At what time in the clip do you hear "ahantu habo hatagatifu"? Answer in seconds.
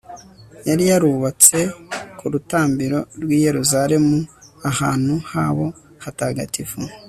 4.69-6.79